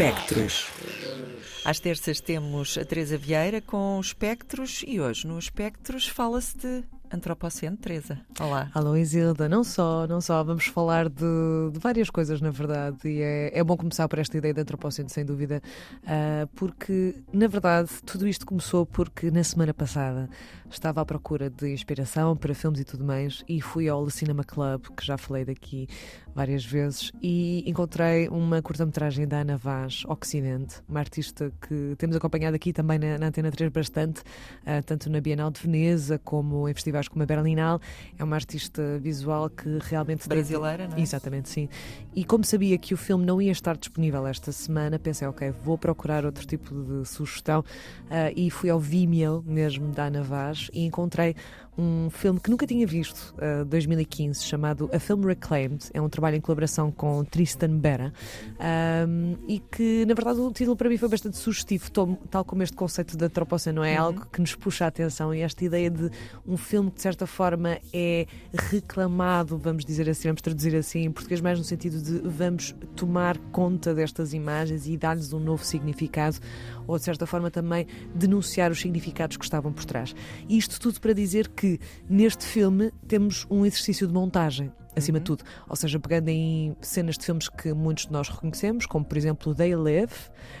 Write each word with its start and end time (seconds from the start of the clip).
Espectros. 0.00 0.68
Às 1.64 1.80
terças 1.80 2.20
temos 2.20 2.78
a 2.78 2.84
Teresa 2.84 3.18
Vieira 3.18 3.60
com 3.60 3.98
espectros 4.00 4.84
e 4.86 5.00
hoje 5.00 5.26
no 5.26 5.36
Espectros 5.36 6.06
fala-se 6.06 6.56
de 6.56 6.84
Antropoceno, 7.10 7.76
Teresa. 7.76 8.20
Olá. 8.38 8.70
Alô, 8.74 8.96
Isilda. 8.96 9.48
Não 9.48 9.64
só, 9.64 10.06
não 10.06 10.20
só. 10.20 10.44
Vamos 10.44 10.66
falar 10.66 11.08
de, 11.08 11.24
de 11.72 11.78
várias 11.80 12.10
coisas, 12.10 12.40
na 12.40 12.50
verdade. 12.50 13.08
E 13.08 13.20
é, 13.20 13.58
é, 13.58 13.64
bom 13.64 13.76
começar 13.76 14.06
por 14.08 14.18
esta 14.18 14.36
ideia 14.38 14.54
de 14.54 14.60
Antropoceno, 14.60 15.08
sem 15.08 15.24
dúvida, 15.24 15.60
uh, 16.04 16.46
porque, 16.54 17.16
na 17.32 17.48
verdade, 17.48 17.90
tudo 18.06 18.28
isto 18.28 18.46
começou 18.46 18.86
porque 18.86 19.30
na 19.30 19.42
semana 19.42 19.74
passada 19.74 20.28
estava 20.70 21.00
à 21.00 21.04
procura 21.04 21.48
de 21.50 21.72
inspiração 21.72 22.36
para 22.36 22.54
filmes 22.54 22.80
e 22.80 22.84
tudo 22.84 23.04
mais 23.04 23.42
e 23.48 23.60
fui 23.60 23.88
ao 23.88 24.04
Le 24.04 24.10
Cinema 24.10 24.44
Club, 24.44 24.86
que 24.96 25.04
já 25.04 25.16
falei 25.16 25.44
daqui 25.44 25.88
várias 26.34 26.64
vezes, 26.64 27.10
e 27.20 27.64
encontrei 27.66 28.28
uma 28.28 28.62
curta-metragem 28.62 29.26
da 29.26 29.38
Ana 29.38 29.56
Vaz, 29.56 30.04
Ocidente, 30.06 30.76
uma 30.88 31.00
artista 31.00 31.52
que 31.60 31.96
temos 31.98 32.14
acompanhado 32.14 32.54
aqui 32.54 32.72
também 32.72 32.98
na, 32.98 33.18
na 33.18 33.26
Antena 33.26 33.50
3 33.50 33.72
bastante, 33.72 34.20
uh, 34.20 34.82
tanto 34.86 35.10
na 35.10 35.20
Bienal 35.20 35.50
de 35.50 35.60
Veneza 35.60 36.18
como 36.18 36.68
em 36.68 36.74
festivais 36.74 37.08
como 37.08 37.22
a 37.22 37.26
Berlinal. 37.26 37.80
É 38.16 38.22
uma 38.22 38.36
artista 38.36 38.98
visual 39.00 39.50
que 39.50 39.78
realmente. 39.80 40.28
Brasileira, 40.28 40.84
tem... 40.84 40.88
não 40.88 40.96
é? 40.98 41.00
Exatamente, 41.00 41.48
sim. 41.48 41.68
E 42.14 42.24
como 42.24 42.44
sabia 42.44 42.78
que 42.78 42.94
o 42.94 42.96
filme 42.96 43.24
não 43.24 43.42
ia 43.42 43.52
estar 43.52 43.76
disponível 43.76 44.26
esta 44.26 44.52
semana, 44.52 44.98
pensei, 44.98 45.26
ok, 45.26 45.50
vou 45.64 45.76
procurar 45.76 46.24
outro 46.24 46.46
tipo 46.46 46.72
de 46.72 47.08
sugestão 47.08 47.60
uh, 47.60 48.32
e 48.36 48.48
fui 48.50 48.70
ao 48.70 48.78
Vimeo 48.78 49.42
mesmo 49.44 49.88
da 49.88 50.04
Ana 50.04 50.22
Vaz 50.22 50.57
e 50.72 50.84
encontrei 50.84 51.34
um 51.78 52.10
filme 52.10 52.40
que 52.40 52.50
nunca 52.50 52.66
tinha 52.66 52.84
visto, 52.84 53.32
uh, 53.36 53.64
2015, 53.64 54.44
chamado 54.44 54.90
A 54.92 54.98
Film 54.98 55.24
Reclaimed. 55.24 55.86
É 55.94 56.02
um 56.02 56.08
trabalho 56.08 56.36
em 56.36 56.40
colaboração 56.40 56.90
com 56.90 57.24
Tristan 57.24 57.78
Bera 57.78 58.12
um, 59.06 59.36
e 59.46 59.60
que, 59.60 60.04
na 60.04 60.14
verdade, 60.14 60.40
o 60.40 60.50
título 60.50 60.76
para 60.76 60.88
mim 60.88 60.96
foi 60.96 61.08
bastante 61.08 61.36
sugestivo, 61.36 61.88
tal 62.28 62.44
como 62.44 62.64
este 62.64 62.76
conceito 62.76 63.16
da 63.16 63.26
antropoceno 63.26 63.84
é 63.84 63.94
uhum. 63.94 64.06
algo 64.06 64.26
que 64.26 64.40
nos 64.40 64.56
puxa 64.56 64.86
a 64.86 64.88
atenção 64.88 65.32
e 65.32 65.40
esta 65.40 65.64
ideia 65.64 65.88
de 65.88 66.10
um 66.44 66.56
filme 66.56 66.90
que, 66.90 66.96
de 66.96 67.02
certa 67.02 67.26
forma, 67.26 67.78
é 67.92 68.26
reclamado, 68.52 69.56
vamos 69.56 69.84
dizer 69.84 70.10
assim, 70.10 70.28
vamos 70.28 70.42
traduzir 70.42 70.74
assim 70.74 71.04
em 71.04 71.12
português, 71.12 71.40
mais 71.40 71.58
no 71.58 71.64
sentido 71.64 72.02
de 72.02 72.18
vamos 72.28 72.74
tomar 72.96 73.38
conta 73.52 73.94
destas 73.94 74.34
imagens 74.34 74.88
e 74.88 74.96
dar-lhes 74.96 75.32
um 75.32 75.38
novo 75.38 75.64
significado 75.64 76.38
ou, 76.88 76.98
de 76.98 77.04
certa 77.04 77.26
forma, 77.26 77.50
também 77.50 77.86
denunciar 78.14 78.72
os 78.72 78.80
significados 78.80 79.36
que 79.36 79.44
estavam 79.44 79.72
por 79.72 79.84
trás. 79.84 80.14
Isto 80.48 80.80
tudo 80.80 81.00
para 81.00 81.12
dizer 81.12 81.48
que 81.48 81.67
que 81.76 81.80
neste 82.08 82.46
filme 82.46 82.90
temos 83.06 83.46
um 83.50 83.66
exercício 83.66 84.06
de 84.06 84.12
montagem 84.14 84.72
acima 84.96 85.18
uhum. 85.18 85.22
de 85.22 85.26
tudo. 85.26 85.44
Ou 85.68 85.76
seja, 85.76 86.00
pegando 86.00 86.28
em 86.28 86.74
cenas 86.80 87.16
de 87.16 87.24
filmes 87.24 87.48
que 87.48 87.72
muitos 87.72 88.06
de 88.06 88.12
nós 88.12 88.28
reconhecemos, 88.28 88.86
como 88.86 89.04
por 89.04 89.16
exemplo 89.16 89.54
They 89.54 89.76
Live, 89.76 90.14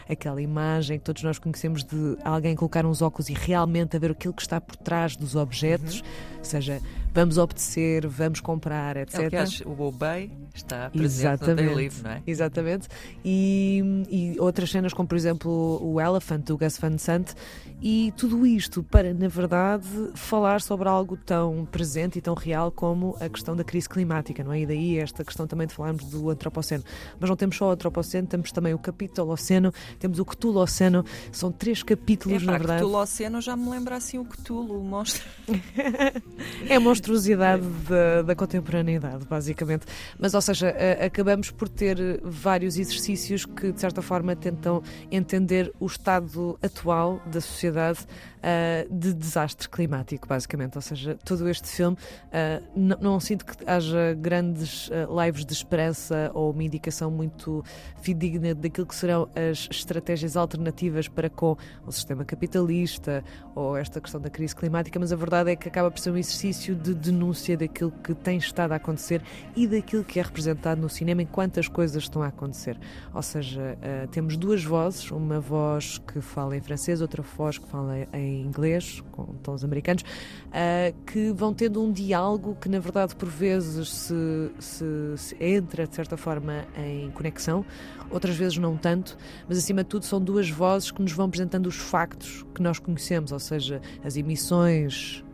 aquela 0.08 0.40
imagem 0.40 0.98
que 0.98 1.04
todos 1.04 1.22
nós 1.22 1.38
conhecemos 1.38 1.82
de 1.82 2.16
alguém 2.22 2.54
colocar 2.54 2.86
uns 2.86 3.02
óculos 3.02 3.28
e 3.28 3.32
realmente 3.32 3.96
a 3.96 3.98
ver 3.98 4.12
aquilo 4.12 4.34
que 4.34 4.42
está 4.42 4.60
por 4.60 4.76
trás 4.76 5.16
dos 5.16 5.34
objetos, 5.34 6.00
uhum. 6.00 6.44
seja, 6.44 6.80
vamos 7.12 7.38
obedecer, 7.38 8.06
vamos 8.06 8.40
comprar, 8.40 8.96
etc. 8.96 9.20
Aliás, 9.20 9.60
o 9.60 9.82
Obey 9.82 10.30
está 10.54 10.90
presente 10.90 11.42
Exatamente. 11.42 11.68
no 11.68 11.74
Live, 11.74 12.02
não 12.02 12.10
é? 12.10 12.22
Exatamente. 12.26 12.88
E, 13.24 13.82
e 14.10 14.36
outras 14.40 14.70
cenas 14.70 14.92
como 14.92 15.08
por 15.08 15.16
exemplo 15.16 15.80
o 15.82 16.00
Elephant 16.00 16.44
do 16.44 16.56
Gus 16.56 16.78
Van 16.78 16.98
Sant 16.98 17.34
e 17.80 18.12
tudo 18.16 18.44
isto 18.44 18.82
para, 18.82 19.14
na 19.14 19.28
verdade, 19.28 19.86
falar 20.14 20.60
sobre 20.60 20.88
algo 20.88 21.16
tão 21.16 21.64
presente 21.70 22.18
e 22.18 22.20
tão 22.20 22.34
real 22.34 22.72
como 22.72 23.16
a 23.20 23.28
questão 23.28 23.54
da 23.54 23.62
crise 23.62 23.88
climática, 23.88 24.42
não 24.42 24.52
é? 24.52 24.60
E 24.60 24.66
daí 24.66 24.98
esta 24.98 25.24
questão 25.24 25.46
também 25.46 25.66
de 25.66 25.74
falarmos 25.74 26.04
do 26.04 26.28
antropoceno. 26.28 26.82
Mas 27.20 27.30
não 27.30 27.36
temos 27.36 27.56
só 27.56 27.68
o 27.68 27.70
antropoceno, 27.70 28.26
temos 28.26 28.50
também 28.50 28.74
o 28.74 28.78
capitoloceno, 28.78 29.72
temos 29.98 30.18
o 30.18 30.24
cthuloceno, 30.24 31.04
são 31.30 31.52
três 31.52 31.82
capítulos, 31.84 32.42
Epá, 32.42 32.52
na 32.52 32.58
verdade. 32.58 32.82
O 32.82 32.86
cthuloceno 32.86 33.40
já 33.40 33.56
me 33.56 33.70
lembra 33.70 33.96
assim 33.96 34.18
o 34.18 34.24
Cthulhu, 34.24 34.80
o 34.80 34.84
monstro. 34.84 35.22
é 36.68 36.74
a 36.74 36.80
monstruosidade 36.98 37.62
da, 37.88 38.22
da 38.22 38.34
contemporaneidade, 38.34 39.24
basicamente. 39.24 39.86
Mas, 40.18 40.34
ou 40.34 40.40
seja, 40.40 40.74
acabamos 41.04 41.50
por 41.50 41.68
ter 41.68 42.20
vários 42.22 42.76
exercícios 42.76 43.44
que, 43.44 43.72
de 43.72 43.80
certa 43.80 44.02
forma, 44.02 44.34
tentam 44.34 44.82
entender 45.10 45.72
o 45.78 45.86
estado 45.86 46.58
atual 46.62 47.20
da 47.26 47.40
sociedade 47.40 48.00
uh, 48.38 48.94
de 48.94 49.12
desastre 49.12 49.68
climático, 49.68 50.26
basicamente. 50.26 50.76
Ou 50.76 50.82
seja, 50.82 51.16
todo 51.24 51.48
este 51.48 51.68
filme 51.68 51.96
uh, 51.96 52.98
não, 53.00 53.18
sinto 53.20 53.44
que 53.44 53.54
haja 53.66 54.14
grandes 54.14 54.88
uh, 54.88 55.24
lives 55.24 55.44
de 55.44 55.52
esperança 55.52 56.30
ou 56.34 56.50
uma 56.50 56.64
indicação 56.64 57.10
muito 57.10 57.64
fidedigna 58.00 58.54
daquilo 58.54 58.86
que 58.86 58.94
serão 58.94 59.28
as 59.34 59.68
estratégias 59.70 60.36
alternativas 60.36 61.08
para 61.08 61.30
com 61.30 61.56
o 61.86 61.92
sistema 61.92 62.24
capitalista 62.24 63.22
ou 63.54 63.76
esta 63.76 64.00
questão 64.00 64.20
da 64.20 64.30
crise 64.30 64.54
climática, 64.54 64.98
mas 64.98 65.12
a 65.12 65.16
verdade 65.16 65.50
é 65.50 65.56
que 65.56 65.68
acaba 65.68 65.90
por 65.90 65.98
ser 66.00 66.10
um 66.10 66.16
exercício 66.16 66.74
de 66.74 66.87
denúncia 66.94 67.56
daquilo 67.56 67.92
que 68.02 68.14
tem 68.14 68.38
estado 68.38 68.72
a 68.72 68.76
acontecer 68.76 69.22
e 69.56 69.66
daquilo 69.66 70.04
que 70.04 70.18
é 70.18 70.22
representado 70.22 70.80
no 70.80 70.88
cinema 70.88 71.22
enquanto 71.22 71.60
as 71.60 71.68
coisas 71.68 72.02
estão 72.02 72.22
a 72.22 72.28
acontecer. 72.28 72.78
Ou 73.14 73.22
seja, 73.22 73.78
temos 74.10 74.36
duas 74.36 74.64
vozes, 74.64 75.10
uma 75.10 75.40
voz 75.40 75.98
que 75.98 76.20
fala 76.20 76.56
em 76.56 76.60
francês, 76.60 77.00
outra 77.00 77.22
voz 77.22 77.58
que 77.58 77.66
fala 77.68 78.06
em 78.12 78.42
inglês, 78.42 79.02
com 79.12 79.24
tons 79.42 79.64
americanos, 79.64 80.02
uh, 80.02 81.04
que 81.04 81.32
vão 81.32 81.52
tendo 81.54 81.82
um 81.82 81.92
diálogo 81.92 82.56
que, 82.60 82.68
na 82.68 82.78
verdade, 82.78 83.14
por 83.16 83.28
vezes 83.28 83.88
se, 83.88 84.50
se, 84.58 84.84
se, 85.16 85.36
entra, 85.40 85.86
de 85.86 85.94
certa 85.94 86.16
forma, 86.16 86.66
em 86.76 87.10
conexão, 87.10 87.64
outras 88.10 88.36
vezes 88.36 88.58
não 88.58 88.76
tanto, 88.76 89.16
mas 89.48 89.58
acima 89.58 89.82
de 89.82 89.88
tudo 89.88 90.04
são 90.04 90.20
duas 90.20 90.50
vozes 90.50 90.90
que 90.90 91.02
nos 91.02 91.12
vão 91.12 91.26
apresentando 91.26 91.66
os 91.66 91.76
factos 91.76 92.44
que 92.54 92.62
nós 92.62 92.78
conhecemos, 92.78 93.32
ou 93.32 93.38
seja, 93.38 93.80
as 94.04 94.16
emissões 94.16 95.24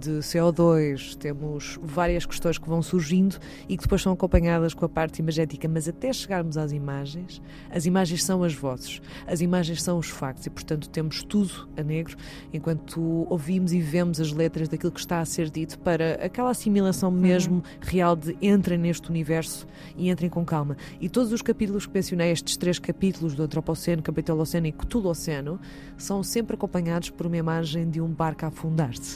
de 0.00 0.18
CO2, 0.18 1.14
temos 1.16 1.78
várias 1.82 2.26
questões 2.26 2.58
que 2.58 2.68
vão 2.68 2.82
surgindo 2.82 3.38
e 3.68 3.76
que 3.76 3.82
depois 3.84 4.02
são 4.02 4.12
acompanhadas 4.12 4.74
com 4.74 4.84
a 4.84 4.88
parte 4.88 5.20
imagética, 5.20 5.68
mas 5.68 5.88
até 5.88 6.12
chegarmos 6.12 6.56
às 6.56 6.72
imagens, 6.72 7.40
as 7.70 7.86
imagens 7.86 8.24
são 8.24 8.42
as 8.42 8.52
vozes, 8.52 9.00
as 9.26 9.40
imagens 9.40 9.82
são 9.82 9.98
os 9.98 10.08
factos 10.08 10.46
e, 10.46 10.50
portanto, 10.50 10.88
temos 10.88 11.22
tudo 11.22 11.68
a 11.76 11.82
negro 11.82 12.16
enquanto 12.52 13.26
ouvimos 13.30 13.72
e 13.72 13.80
vemos 13.80 14.20
as 14.20 14.32
letras 14.32 14.68
daquilo 14.68 14.92
que 14.92 15.00
está 15.00 15.20
a 15.20 15.24
ser 15.24 15.50
dito 15.50 15.78
para 15.78 16.14
aquela 16.24 16.50
assimilação 16.50 17.10
uhum. 17.10 17.16
mesmo 17.16 17.62
real 17.80 18.16
de 18.16 18.36
entrem 18.42 18.78
neste 18.78 19.08
universo 19.08 19.66
e 19.96 20.10
entrem 20.10 20.28
com 20.28 20.44
calma. 20.44 20.76
E 21.00 21.08
todos 21.08 21.32
os 21.32 21.42
capítulos 21.42 21.86
que 21.86 21.94
mencionei, 21.94 22.32
estes 22.32 22.56
três 22.56 22.78
capítulos 22.78 23.34
do 23.34 23.42
Antropoceno, 23.42 24.02
Capitoloceno 24.02 24.66
e 24.66 24.72
Cthuloceno, 24.72 25.60
são 25.96 26.22
sempre 26.22 26.54
acompanhados 26.54 27.10
por 27.10 27.26
uma 27.26 27.36
imagem 27.36 27.88
de 27.88 28.00
um 28.00 28.08
barco 28.08 28.44
a 28.44 28.48
afundar-se. 28.48 29.11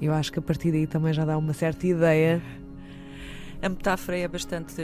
Eu 0.00 0.12
acho 0.12 0.32
que 0.32 0.38
a 0.38 0.42
partir 0.42 0.70
daí 0.70 0.86
também 0.86 1.12
já 1.12 1.24
dá 1.24 1.36
uma 1.36 1.52
certa 1.52 1.86
ideia 1.86 2.42
a 3.60 3.68
metáfora 3.68 4.16
é 4.16 4.28
bastante, 4.28 4.76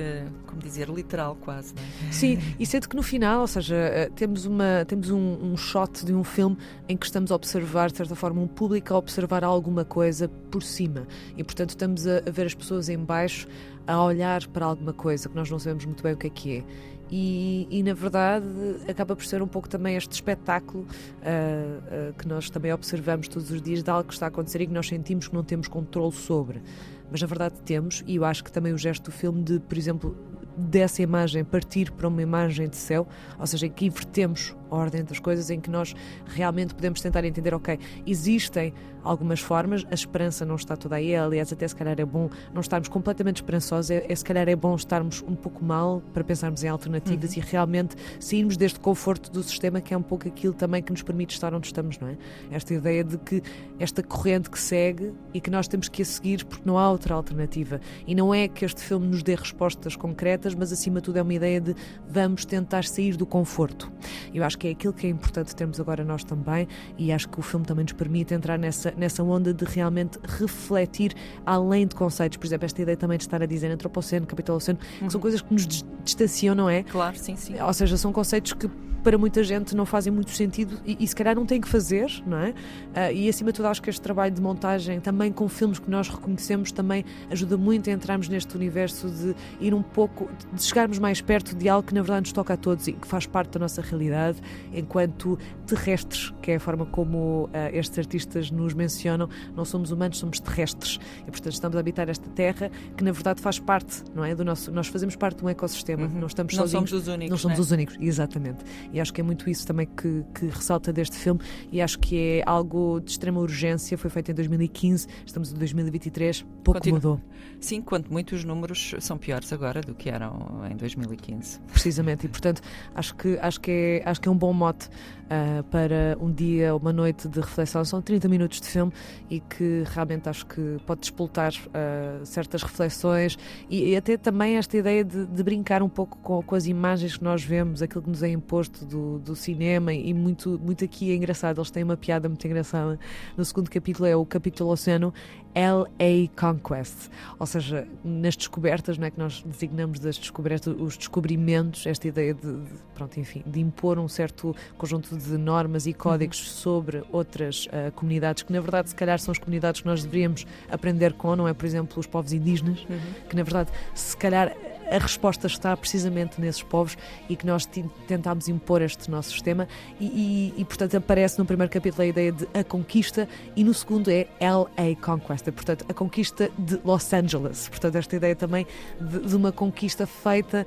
como 0.46 0.60
dizer, 0.60 0.88
literal 0.88 1.36
quase, 1.36 1.74
não 1.74 2.08
é? 2.08 2.12
Sim, 2.12 2.38
e 2.58 2.66
sendo 2.66 2.88
que 2.88 2.96
no 2.96 3.02
final, 3.02 3.42
ou 3.42 3.46
seja, 3.46 3.76
eh, 3.76 4.10
temos, 4.16 4.46
uma, 4.46 4.84
temos 4.86 5.10
um, 5.10 5.52
um 5.52 5.56
shot 5.56 6.04
de 6.04 6.12
um 6.12 6.24
filme 6.24 6.56
em 6.88 6.96
que 6.96 7.06
estamos 7.06 7.30
a 7.30 7.36
observar, 7.36 7.90
de 7.90 7.98
certa 7.98 8.16
forma, 8.16 8.40
um 8.40 8.48
público 8.48 8.92
a 8.92 8.98
observar 8.98 9.44
alguma 9.44 9.84
coisa 9.84 10.28
por 10.50 10.62
cima. 10.62 11.06
E, 11.36 11.44
portanto, 11.44 11.70
estamos 11.70 12.06
a, 12.06 12.18
a 12.26 12.30
ver 12.30 12.46
as 12.46 12.54
pessoas 12.54 12.88
em 12.88 12.98
baixo 12.98 13.46
a 13.86 14.02
olhar 14.02 14.44
para 14.48 14.66
alguma 14.66 14.92
coisa 14.92 15.28
que 15.28 15.36
nós 15.36 15.48
não 15.48 15.58
sabemos 15.58 15.84
muito 15.84 16.02
bem 16.02 16.14
o 16.14 16.16
que 16.16 16.26
é 16.26 16.30
que 16.30 16.56
é. 16.56 16.64
E, 17.10 17.68
e, 17.70 17.82
na 17.82 17.92
verdade 17.92 18.46
acaba 18.88 19.14
por 19.14 19.24
ser 19.24 19.42
um 19.42 19.46
pouco 19.46 19.68
também 19.68 19.94
este 19.96 20.12
espetáculo 20.12 20.84
uh, 20.84 22.10
uh, 22.10 22.14
que 22.14 22.26
nós 22.26 22.48
também 22.48 22.72
observamos 22.72 23.28
todos 23.28 23.50
os 23.50 23.60
dias 23.60 23.82
de 23.82 23.90
algo 23.90 24.08
que 24.08 24.14
está 24.14 24.26
a 24.26 24.28
acontecer 24.28 24.62
e 24.62 24.66
que 24.66 24.72
nós 24.72 24.88
sentimos 24.88 25.28
que 25.28 25.34
não 25.34 25.44
temos 25.44 25.68
controle 25.68 26.12
sobre. 26.12 26.62
Mas 27.10 27.20
na 27.20 27.26
verdade 27.26 27.56
temos, 27.64 28.02
e 28.06 28.16
eu 28.16 28.24
acho 28.24 28.42
que 28.42 28.50
também 28.50 28.72
o 28.72 28.78
gesto 28.78 29.04
do 29.04 29.12
filme 29.12 29.42
de, 29.42 29.60
por 29.60 29.76
exemplo, 29.76 30.16
dessa 30.56 31.02
imagem 31.02 31.44
partir 31.44 31.90
para 31.90 32.08
uma 32.08 32.22
imagem 32.22 32.68
de 32.68 32.76
céu, 32.76 33.06
ou 33.38 33.46
seja, 33.46 33.66
em 33.66 33.70
que 33.70 33.86
invertemos 33.86 34.54
a 34.70 34.76
ordem 34.76 35.04
das 35.04 35.18
coisas, 35.18 35.50
em 35.50 35.60
que 35.60 35.70
nós 35.70 35.94
realmente 36.26 36.74
podemos 36.74 37.00
tentar 37.00 37.24
entender, 37.24 37.54
ok, 37.54 37.78
existem 38.06 38.72
algumas 39.02 39.40
formas, 39.40 39.84
a 39.90 39.94
esperança 39.94 40.44
não 40.44 40.56
está 40.56 40.76
toda 40.76 40.96
aí, 40.96 41.14
aliás, 41.14 41.52
até 41.52 41.68
se 41.68 41.76
calhar 41.76 41.98
é 42.00 42.04
bom 42.04 42.30
não 42.52 42.60
estarmos 42.60 42.88
completamente 42.88 43.36
esperançosos, 43.36 43.90
é, 43.90 44.06
é 44.08 44.14
se 44.14 44.24
calhar 44.24 44.48
é 44.48 44.56
bom 44.56 44.74
estarmos 44.74 45.22
um 45.28 45.34
pouco 45.34 45.62
mal 45.64 46.02
para 46.12 46.24
pensarmos 46.24 46.64
em 46.64 46.68
alternativas 46.68 47.36
uhum. 47.36 47.42
e 47.42 47.46
realmente 47.46 47.96
sairmos 48.18 48.56
deste 48.56 48.80
conforto 48.80 49.30
do 49.30 49.42
sistema, 49.42 49.80
que 49.80 49.92
é 49.92 49.96
um 49.96 50.02
pouco 50.02 50.26
aquilo 50.26 50.54
também 50.54 50.82
que 50.82 50.90
nos 50.90 51.02
permite 51.02 51.34
estar 51.34 51.52
onde 51.54 51.66
estamos, 51.66 51.98
não 51.98 52.08
é? 52.08 52.16
Esta 52.50 52.72
ideia 52.72 53.04
de 53.04 53.18
que 53.18 53.42
esta 53.78 54.02
corrente 54.02 54.50
que 54.50 54.58
segue 54.58 55.12
e 55.32 55.40
que 55.40 55.50
nós 55.50 55.68
temos 55.68 55.88
que 55.88 56.02
a 56.02 56.04
seguir 56.04 56.44
porque 56.44 56.62
não 56.64 56.78
há 56.78 56.90
outra 56.90 57.14
alternativa. 57.14 57.80
E 58.06 58.14
não 58.14 58.34
é 58.34 58.48
que 58.48 58.64
este 58.64 58.82
filme 58.82 59.06
nos 59.06 59.22
dê 59.22 59.34
respostas 59.34 59.96
concretas 59.96 60.43
mas 60.52 60.72
acima 60.72 61.00
de 61.00 61.04
tudo 61.04 61.18
é 61.18 61.22
uma 61.22 61.32
ideia 61.32 61.60
de 61.60 61.76
vamos 62.08 62.44
tentar 62.44 62.84
sair 62.84 63.16
do 63.16 63.24
conforto. 63.24 63.90
Eu 64.34 64.42
acho 64.42 64.58
que 64.58 64.66
é 64.66 64.70
aquilo 64.72 64.92
que 64.92 65.06
é 65.06 65.10
importante 65.10 65.54
termos 65.54 65.78
agora 65.78 66.04
nós 66.04 66.24
também, 66.24 66.66
e 66.98 67.12
acho 67.12 67.28
que 67.28 67.38
o 67.38 67.42
filme 67.42 67.64
também 67.64 67.84
nos 67.84 67.92
permite 67.92 68.34
entrar 68.34 68.58
nessa, 68.58 68.92
nessa 68.96 69.22
onda 69.22 69.54
de 69.54 69.64
realmente 69.64 70.18
refletir 70.24 71.14
além 71.46 71.86
de 71.86 71.94
conceitos. 71.94 72.36
Por 72.36 72.46
exemplo, 72.46 72.66
esta 72.66 72.82
ideia 72.82 72.96
também 72.96 73.16
de 73.16 73.24
estar 73.24 73.40
a 73.40 73.46
dizer 73.46 73.70
antropoceno, 73.70 74.26
capitaloceno, 74.26 74.78
uhum. 75.00 75.06
que 75.06 75.12
são 75.12 75.20
coisas 75.20 75.40
que 75.40 75.52
nos 75.52 75.66
distanciam, 76.02 76.54
não 76.54 76.68
é? 76.68 76.82
Claro, 76.82 77.16
sim, 77.16 77.36
sim. 77.36 77.60
Ou 77.60 77.72
seja, 77.72 77.96
são 77.96 78.12
conceitos 78.12 78.52
que 78.52 78.68
para 79.04 79.18
muita 79.18 79.44
gente 79.44 79.76
não 79.76 79.84
fazem 79.84 80.10
muito 80.10 80.30
sentido 80.30 80.80
e, 80.84 80.96
e 80.98 81.06
se 81.06 81.14
calhar 81.14 81.36
não 81.36 81.44
tem 81.44 81.60
que 81.60 81.68
fazer, 81.68 82.10
não 82.26 82.38
é? 82.38 82.50
Uh, 82.50 83.12
e 83.14 83.28
acima 83.28 83.52
de 83.52 83.56
tudo 83.56 83.66
acho 83.66 83.82
que 83.82 83.90
este 83.90 84.00
trabalho 84.00 84.34
de 84.34 84.40
montagem, 84.40 84.98
também 84.98 85.30
com 85.30 85.46
filmes 85.46 85.78
que 85.78 85.90
nós 85.90 86.08
reconhecemos, 86.08 86.72
também 86.72 87.04
ajuda 87.30 87.58
muito 87.58 87.90
a 87.90 87.92
entrarmos 87.92 88.28
neste 88.28 88.56
universo 88.56 89.08
de 89.10 89.36
ir 89.60 89.74
um 89.74 89.82
pouco, 89.82 90.28
de 90.52 90.62
chegarmos 90.62 90.98
mais 90.98 91.20
perto 91.20 91.54
de 91.54 91.68
algo 91.68 91.86
que 91.86 91.92
na 91.92 92.00
verdade 92.00 92.22
nos 92.22 92.32
toca 92.32 92.54
a 92.54 92.56
todos 92.56 92.88
e 92.88 92.92
que 92.92 93.06
faz 93.06 93.26
parte 93.26 93.50
da 93.50 93.60
nossa 93.60 93.82
realidade 93.82 94.38
enquanto 94.72 95.38
terrestres, 95.66 96.32
que 96.40 96.52
é 96.52 96.56
a 96.56 96.60
forma 96.60 96.86
como 96.86 97.44
uh, 97.44 97.50
estes 97.74 97.98
artistas 97.98 98.50
nos 98.50 98.72
mencionam. 98.72 99.28
Não 99.54 99.66
somos 99.66 99.90
humanos, 99.90 100.16
somos 100.16 100.40
terrestres 100.40 100.98
e 101.26 101.30
portanto 101.30 101.52
estamos 101.52 101.76
a 101.76 101.80
habitar 101.80 102.08
esta 102.08 102.28
terra 102.30 102.70
que 102.96 103.04
na 103.04 103.12
verdade 103.12 103.42
faz 103.42 103.58
parte, 103.58 104.02
não 104.14 104.24
é? 104.24 104.34
Do 104.34 104.46
nosso, 104.46 104.72
nós 104.72 104.86
fazemos 104.86 105.14
parte 105.14 105.38
de 105.40 105.44
um 105.44 105.48
ecossistema, 105.50 106.06
uhum. 106.06 106.20
não 106.20 106.26
estamos 106.26 106.54
não 106.54 106.62
sozinhos. 106.62 106.88
Somos 106.88 107.06
os 107.06 107.12
únicos, 107.12 107.30
não 107.30 107.36
somos 107.36 107.58
né? 107.58 107.62
os 107.62 107.70
únicos, 107.70 107.96
exatamente. 108.00 108.64
E 108.94 109.00
acho 109.00 109.12
que 109.12 109.20
é 109.20 109.24
muito 109.24 109.50
isso 109.50 109.66
também 109.66 109.86
que, 109.86 110.24
que, 110.32 110.46
ressalta 110.46 110.92
deste 110.92 111.16
filme 111.16 111.40
e 111.72 111.82
acho 111.82 111.98
que 111.98 112.16
é 112.16 112.42
algo 112.46 113.00
de 113.00 113.10
extrema 113.10 113.40
urgência. 113.40 113.98
Foi 113.98 114.08
feito 114.08 114.30
em 114.30 114.34
2015, 114.34 115.08
estamos 115.26 115.52
em 115.52 115.56
2023, 115.56 116.42
pouco 116.62 116.78
Continu 116.78 116.94
mudou. 116.94 117.20
Sim, 117.60 117.82
quanto 117.82 118.12
muitos 118.12 118.44
números 118.44 118.94
são 119.00 119.18
piores 119.18 119.52
agora 119.52 119.80
do 119.80 119.96
que 119.96 120.08
eram 120.08 120.62
em 120.70 120.76
2015. 120.76 121.60
Precisamente, 121.72 122.26
e 122.26 122.28
portanto 122.28 122.62
acho 122.94 123.16
que, 123.16 123.36
acho 123.40 123.60
que, 123.60 123.70
é, 123.70 124.08
acho 124.08 124.20
que 124.20 124.28
é 124.28 124.30
um 124.30 124.36
bom 124.36 124.52
mote 124.52 124.88
uh, 125.24 125.64
para 125.64 126.16
um 126.20 126.32
dia, 126.32 126.74
uma 126.74 126.92
noite 126.92 127.28
de 127.28 127.40
reflexão. 127.40 127.84
São 127.84 128.00
30 128.00 128.28
minutos 128.28 128.60
de 128.60 128.68
filme 128.68 128.92
e 129.28 129.40
que 129.40 129.82
realmente 129.86 130.28
acho 130.28 130.46
que 130.46 130.76
pode 130.86 131.00
despoltar 131.00 131.52
uh, 131.52 132.24
certas 132.24 132.62
reflexões 132.62 133.36
e, 133.68 133.90
e, 133.90 133.96
até 133.96 134.16
também 134.16 134.56
esta 134.56 134.76
ideia 134.76 135.04
de, 135.04 135.26
de 135.26 135.42
brincar 135.42 135.82
um 135.82 135.88
pouco 135.88 136.18
com, 136.18 136.42
com, 136.42 136.54
as 136.54 136.66
imagens 136.66 137.16
que 137.16 137.24
nós 137.24 137.42
vemos, 137.42 137.82
aquilo 137.82 138.02
que 138.02 138.10
nos 138.10 138.22
é 138.22 138.28
imposto 138.28 138.83
do, 138.84 139.18
do 139.18 139.34
cinema 139.34 139.92
e 139.92 140.12
muito, 140.12 140.58
muito 140.62 140.84
aqui 140.84 141.10
é 141.10 141.14
engraçado. 141.14 141.58
Eles 141.58 141.70
têm 141.70 141.82
uma 141.82 141.96
piada 141.96 142.28
muito 142.28 142.46
engraçada. 142.46 142.98
No 143.36 143.44
segundo 143.44 143.70
capítulo 143.70 144.06
é 144.06 144.16
o 144.16 144.24
capítulo 144.24 144.70
Oceano, 144.70 145.12
LA 145.54 146.28
Conquest, 146.36 147.10
ou 147.38 147.46
seja, 147.46 147.86
nas 148.02 148.36
descobertas, 148.36 148.98
não 148.98 149.06
é 149.06 149.10
que 149.10 149.18
nós 149.18 149.40
designamos 149.42 150.00
das 150.00 150.18
descobertas, 150.18 150.74
os 150.76 150.96
descobrimentos, 150.96 151.86
esta 151.86 152.08
ideia 152.08 152.34
de, 152.34 152.40
de 152.40 152.72
pronto, 152.92 153.20
enfim, 153.20 153.42
de 153.46 153.60
impor 153.60 153.98
um 153.98 154.08
certo 154.08 154.54
conjunto 154.76 155.16
de 155.16 155.38
normas 155.38 155.86
e 155.86 155.92
códigos 155.92 156.40
uhum. 156.40 156.54
sobre 156.54 157.04
outras 157.12 157.66
uh, 157.66 157.92
comunidades 157.92 158.42
que 158.42 158.52
na 158.52 158.60
verdade 158.60 158.88
se 158.88 158.94
calhar 158.96 159.18
são 159.20 159.30
as 159.30 159.38
comunidades 159.38 159.80
que 159.80 159.86
nós 159.86 160.02
deveríamos 160.02 160.44
aprender 160.68 161.12
com, 161.12 161.36
não 161.36 161.46
é, 161.46 161.54
por 161.54 161.66
exemplo, 161.66 162.00
os 162.00 162.06
povos 162.06 162.32
indígenas, 162.32 162.84
uhum. 162.90 162.98
que 163.28 163.36
na 163.36 163.44
verdade 163.44 163.70
se 163.94 164.16
calhar 164.16 164.56
a 164.90 164.98
resposta 164.98 165.46
está 165.46 165.76
precisamente 165.76 166.40
nesses 166.40 166.62
povos 166.62 166.96
e 167.28 167.36
que 167.36 167.46
nós 167.46 167.68
tentámos 168.06 168.48
impor 168.48 168.82
este 168.82 169.10
nosso 169.10 169.30
sistema. 169.30 169.66
E, 170.00 170.52
e, 170.56 170.60
e, 170.60 170.64
portanto 170.64 170.96
aparece 170.96 171.38
no 171.38 171.44
primeiro 171.44 171.72
capítulo 171.72 172.02
a 172.02 172.06
ideia 172.06 172.32
de 172.32 172.46
a 172.54 172.64
conquista 172.64 173.28
e 173.56 173.64
no 173.64 173.74
segundo 173.74 174.10
é 174.10 174.26
LA 174.40 174.94
Conquest, 175.00 175.50
portanto 175.52 175.84
a 175.88 175.94
conquista 175.94 176.50
de 176.58 176.80
Los 176.84 177.12
Angeles, 177.12 177.68
portanto 177.68 177.96
esta 177.96 178.16
ideia 178.16 178.36
também 178.36 178.66
de, 179.00 179.20
de 179.20 179.36
uma 179.36 179.52
conquista 179.52 180.06
feita 180.06 180.66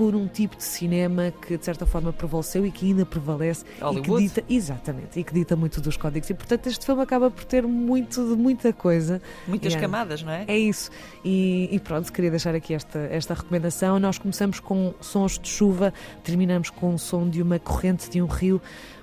por 0.00 0.14
um 0.14 0.26
tipo 0.26 0.56
de 0.56 0.64
cinema 0.64 1.30
que 1.30 1.58
de 1.58 1.62
certa 1.62 1.84
forma 1.84 2.10
prevaleceu 2.10 2.64
e 2.64 2.70
que 2.70 2.86
ainda 2.86 3.04
prevalece 3.04 3.66
Hollywood. 3.78 4.08
e 4.08 4.14
que 4.14 4.22
dita 4.22 4.44
exatamente 4.48 5.20
e 5.20 5.22
que 5.22 5.34
dita 5.34 5.54
muito 5.54 5.78
dos 5.78 5.94
códigos. 5.98 6.30
E 6.30 6.32
portanto 6.32 6.68
este 6.68 6.86
filme 6.86 7.02
acaba 7.02 7.30
por 7.30 7.44
ter 7.44 7.66
muito 7.66 8.26
de 8.26 8.34
muita 8.34 8.72
coisa. 8.72 9.20
Muitas 9.46 9.76
camadas 9.76 10.22
não 10.22 10.32
é? 10.32 10.46
É 10.48 10.58
isso. 10.58 10.90
E, 11.22 11.68
e, 11.70 11.78
pronto 11.78 12.10
queria 12.10 12.30
deixar 12.30 12.54
aqui 12.54 12.72
esta 12.72 12.98
esta 12.98 13.34
recomendação. 13.34 13.98
Nós 13.98 14.16
começamos 14.16 14.58
com 14.58 14.94
sons 15.02 15.38
de 15.38 15.50
chuva 15.50 15.92
terminamos 16.24 16.70
com 16.70 16.94
o 16.94 16.98
som 16.98 17.28
de 17.28 17.42
uma 17.42 17.58
corrente 17.58 18.08
de 18.08 18.22
um 18.22 18.26
rio. 18.26 18.58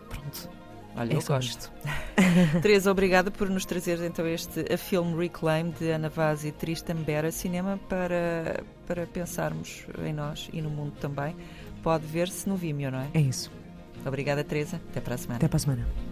Pronto 0.09 0.56
Olha, 0.97 1.13
é 1.13 1.15
eu 1.15 1.21
gosto. 1.21 1.71
Teresa, 2.61 2.91
obrigada 2.91 3.29
por 3.29 3.49
nos 3.49 3.65
trazer 3.65 4.01
então 4.03 4.27
este 4.27 4.65
a 4.73 4.77
filme 4.77 5.15
Reclaim 5.15 5.71
de 5.71 5.91
Ana 5.91 6.09
Vaz 6.09 6.43
e 6.43 6.51
Tristan 6.51 6.95
Bera, 6.95 7.31
cinema 7.31 7.79
para, 7.87 8.63
para 8.87 9.05
pensarmos 9.05 9.85
em 10.03 10.13
nós 10.13 10.49
e 10.51 10.61
no 10.61 10.69
mundo 10.69 10.93
também. 10.99 11.35
Pode 11.83 12.05
ver-se 12.05 12.49
no 12.49 12.55
Vimeo, 12.55 12.91
não 12.91 12.99
é? 12.99 13.09
É 13.13 13.21
isso. 13.21 13.51
Obrigada, 14.05 14.43
Teresa. 14.43 14.81
Até 14.89 14.99
para 14.99 15.15
a 15.15 15.17
semana. 15.17 15.37
Até 15.37 15.47
para 15.47 15.57
a 15.57 15.59
semana. 15.59 16.06